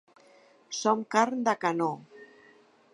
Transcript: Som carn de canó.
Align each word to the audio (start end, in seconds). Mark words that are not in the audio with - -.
Som 0.79 1.03
carn 1.17 1.45
de 1.49 1.57
canó. 1.67 1.93